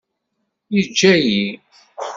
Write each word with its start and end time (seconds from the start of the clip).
Yeǧǧa-iyi. 0.73 1.47